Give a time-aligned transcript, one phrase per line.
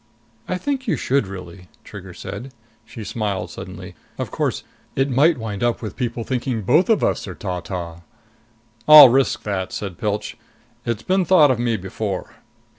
[0.47, 2.51] "I think you should, really," Trigger said.
[2.87, 3.93] She smiled suddenly.
[4.17, 4.63] "Of course,
[4.95, 7.99] it might wind up with people thinking both of us are ta ta!"
[8.87, 10.37] "I'll risk that," said Pilch.
[10.87, 12.37] "It's been thought of me before."